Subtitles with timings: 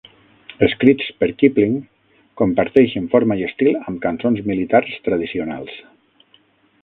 [0.67, 1.75] Escrits per Kipling,
[2.41, 5.77] comparteixen forma i estil amb cançons militars tradicionals.